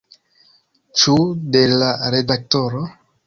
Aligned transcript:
Ĉu 1.01 1.13
de 1.57 1.63
la 1.83 1.91
redaktoro? 2.17 2.83